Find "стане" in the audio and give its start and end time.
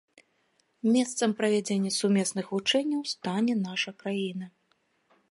3.13-3.53